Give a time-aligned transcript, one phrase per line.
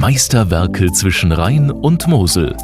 [0.00, 2.56] Meisterwerke zwischen Rhein und Mosel.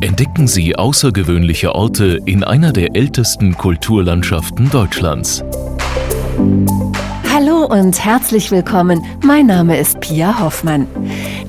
[0.00, 5.44] Entdecken Sie außergewöhnliche Orte in einer der ältesten Kulturlandschaften Deutschlands.
[7.38, 9.04] Hallo und herzlich willkommen.
[9.22, 10.86] Mein Name ist Pia Hoffmann.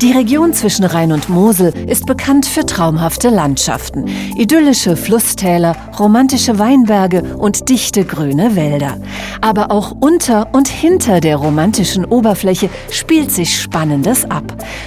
[0.01, 4.05] Die Region zwischen Rhein und Mosel ist bekannt für traumhafte Landschaften,
[4.35, 8.97] idyllische Flusstäler, romantische Weinberge und dichte grüne Wälder.
[9.39, 14.43] Aber auch unter und hinter der romantischen Oberfläche spielt sich Spannendes ab.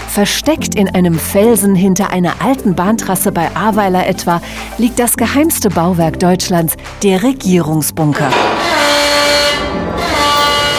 [0.06, 4.42] Versteckt in einem Felsen hinter einer alten Bahntrasse bei Ahrweiler etwa
[4.77, 8.28] liegt das geheimste Bauwerk Deutschlands, der Regierungsbunker.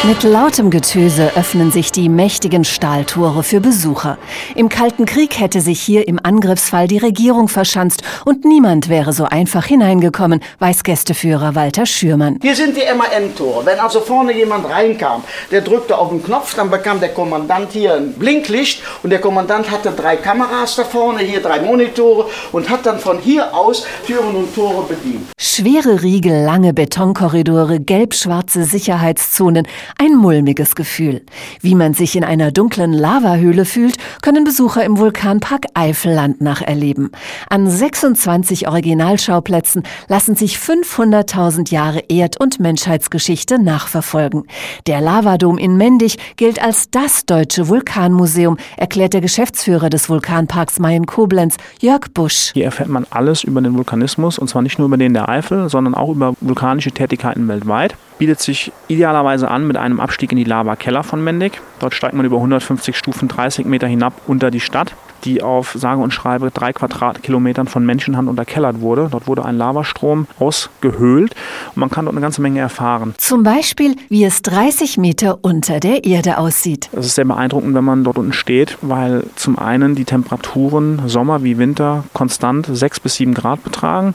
[0.04, 4.18] Mit lautem Getöse öffnen sich die mächtigen Stahltore für Besucher.
[4.56, 9.26] Im Kalten Krieg hätte sich hier im Angriffsfall die Regierung verschanzt und niemand wäre so
[9.26, 12.40] einfach hineingekommen, weiß Gästeführer Walter Schürmann.
[12.42, 13.64] Hier sind die MAN-Tore.
[13.64, 17.94] Wenn also vorne jemand reinkam, der drückte auf den Knopf, dann bekam der Kommandant hier
[17.94, 22.88] ein Blinklicht und der Kommandant hatte drei Kameras da vorne, hier drei Monitore und hat
[22.88, 25.28] dann von hier aus Türen und Tore bedient.
[25.38, 31.22] Schwere Riegel, lange Betonkorridore, gelb-schwarze Sicherheitszonen, ein mulmiges Gefühl.
[31.62, 37.12] Wie man sich in einer dunklen Lavahöhle fühlt, können Besucher im Vulkanpark Eifelland nacherleben.
[37.50, 44.44] An 26 Originalschauplätzen lassen sich 500.000 Jahre Erd- und Menschheitsgeschichte nachverfolgen.
[44.88, 51.58] Der Lavadom in Mendig gilt als das deutsche Vulkanmuseum, erklärt der Geschäftsführer des Vulkanparks Mayen-Koblenz,
[51.80, 52.52] Jörg Busch.
[52.54, 55.70] Hier erfährt man alles über den Vulkanismus und zwar nicht nur über den der Eifel,
[55.70, 60.44] sondern auch über vulkanische Tätigkeiten weltweit bietet sich idealerweise an mit einem Abstieg in die
[60.44, 61.60] Lava-Keller von Mendig.
[61.80, 66.02] Dort steigt man über 150 Stufen 30 Meter hinab unter die Stadt die auf sage
[66.02, 69.10] und schreibe drei Quadratkilometern von Menschenhand unterkellert wurde.
[69.12, 71.36] Dort wurde ein Lavastrom ausgehöhlt
[71.76, 73.14] und man kann dort eine ganze Menge erfahren.
[73.18, 76.90] Zum Beispiel, wie es 30 Meter unter der Erde aussieht.
[76.94, 81.44] Es ist sehr beeindruckend, wenn man dort unten steht, weil zum einen die Temperaturen Sommer
[81.44, 84.14] wie Winter konstant 6 bis 7 Grad betragen.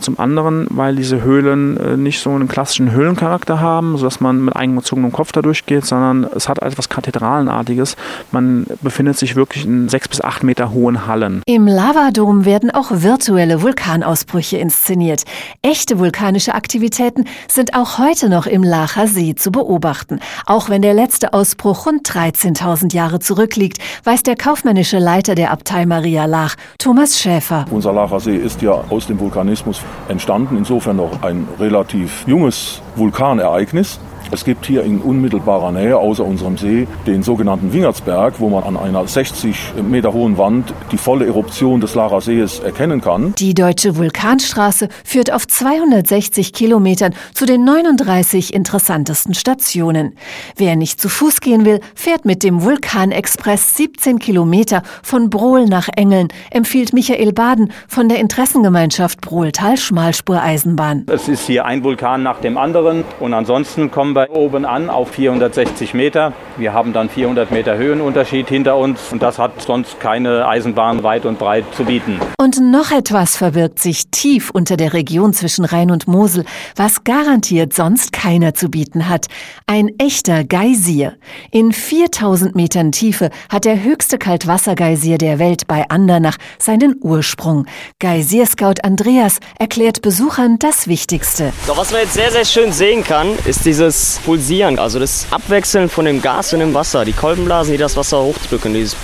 [0.00, 4.56] Zum anderen, weil diese Höhlen äh, nicht so einen klassischen Höhlencharakter haben, sodass man mit
[4.56, 7.96] eingezogenem Kopf da durchgeht, sondern es hat etwas Kathedralenartiges.
[8.32, 11.42] Man befindet sich wirklich in 6 bis 8 acht Meter hohen Hallen.
[11.44, 15.24] Im Lavadom werden auch virtuelle Vulkanausbrüche inszeniert.
[15.60, 20.18] Echte vulkanische Aktivitäten sind auch heute noch im Lacher See zu beobachten.
[20.46, 25.84] Auch wenn der letzte Ausbruch rund 13.000 Jahre zurückliegt, weiß der kaufmännische Leiter der Abtei
[25.84, 27.66] Maria Lach, Thomas Schäfer.
[27.70, 34.00] Unser Lacher See ist ja aus dem Vulkanismus entstanden, insofern noch ein relativ junges Vulkanereignis.
[34.32, 38.76] Es gibt hier in unmittelbarer Nähe außer unserem See den sogenannten Wingertsberg, wo man an
[38.76, 43.34] einer 60 Meter hohen Wand die volle Eruption des Lara Sees erkennen kann.
[43.38, 50.14] Die deutsche Vulkanstraße führt auf 260 Kilometern zu den 39 interessantesten Stationen.
[50.56, 55.88] Wer nicht zu Fuß gehen will, fährt mit dem Vulkanexpress 17 Kilometer von Brohl nach
[55.96, 61.06] Engeln, empfiehlt Michael Baden von der Interessengemeinschaft Brohltal Schmalspureisenbahn.
[61.08, 64.90] Es ist hier ein Vulkan nach dem anderen und ansonsten kommen wir wir oben an
[64.90, 66.32] auf 460 Meter.
[66.56, 71.24] Wir haben dann 400 Meter Höhenunterschied hinter uns und das hat sonst keine Eisenbahn weit
[71.24, 72.18] und breit zu bieten.
[72.38, 76.44] Und noch etwas verbirgt sich tief unter der Region zwischen Rhein und Mosel,
[76.76, 79.26] was garantiert sonst keiner zu bieten hat.
[79.66, 81.14] Ein echter Geysir.
[81.50, 87.66] In 4000 Metern Tiefe hat der höchste Kaltwassergeysir der Welt bei Andernach seinen Ursprung.
[88.00, 91.52] Geysir-Scout Andreas erklärt Besuchern das Wichtigste.
[91.66, 95.88] Doch was man jetzt sehr, sehr schön sehen kann, ist dieses Pulsieren, also das Abwechseln
[95.88, 98.96] von dem Gas und dem Wasser, die Kolbenblasen, die das Wasser hochdrücken, dieses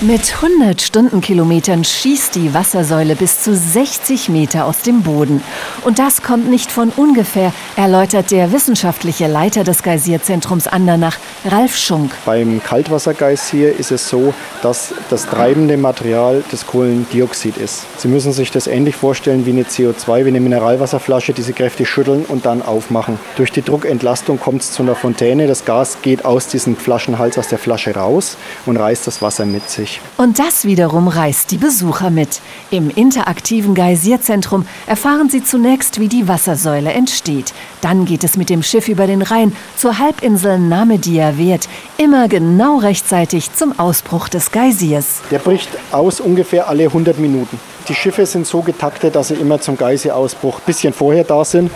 [0.00, 5.42] mit 100 Stundenkilometern schießt die Wassersäule bis zu 60 Meter aus dem Boden.
[5.84, 12.12] Und das kommt nicht von ungefähr, erläutert der wissenschaftliche Leiter des Geysirzentrums Andernach, Ralf Schunk.
[12.26, 17.86] Beim Kaltwassergeysir ist es so, dass das treibende Material das Kohlendioxid ist.
[17.98, 21.88] Sie müssen sich das ähnlich vorstellen wie eine CO2, wie eine Mineralwasserflasche, die Sie kräftig
[21.88, 23.18] schütteln und dann aufmachen.
[23.36, 25.46] Durch die Druckentlastung kommt es zu einer Fontäne.
[25.46, 29.70] Das Gas geht aus diesem Flaschenhals, aus der Flasche raus und reißt das Wasser mit
[29.70, 29.93] sich.
[30.16, 32.40] Und das wiederum reißt die Besucher mit.
[32.70, 37.52] Im interaktiven Geysierzentrum erfahren sie zunächst, wie die Wassersäule entsteht.
[37.80, 41.68] Dann geht es mit dem Schiff über den Rhein zur Halbinsel Namedia Wert,
[41.98, 45.20] immer genau rechtzeitig zum Ausbruch des Geysirs.
[45.30, 47.58] Der bricht aus ungefähr alle 100 Minuten.
[47.88, 51.70] Die Schiffe sind so getaktet, dass sie immer zum Geysirausbruch ein bisschen vorher da sind,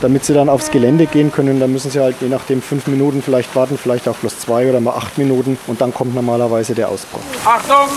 [0.00, 1.58] damit sie dann aufs Gelände gehen können.
[1.58, 4.80] Da müssen sie halt je nachdem fünf Minuten vielleicht warten, vielleicht auch plus zwei oder
[4.80, 7.20] mal acht Minuten und dann kommt normalerweise der Ausbruch.
[7.44, 7.88] Achtung!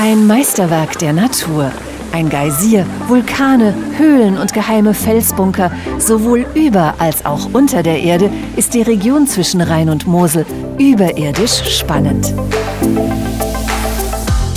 [0.00, 1.72] Ein Meisterwerk der Natur.
[2.10, 8.72] Ein Geysir, Vulkane, Höhlen und geheime Felsbunker, sowohl über als auch unter der Erde ist
[8.72, 10.46] die Region zwischen Rhein und Mosel
[10.78, 12.32] überirdisch spannend.